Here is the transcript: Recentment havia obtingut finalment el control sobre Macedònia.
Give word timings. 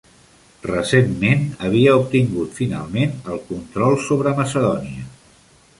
Recentment 0.67 1.43
havia 1.67 1.93
obtingut 1.99 2.57
finalment 2.61 3.15
el 3.35 3.41
control 3.53 3.99
sobre 4.09 4.35
Macedònia. 4.43 5.09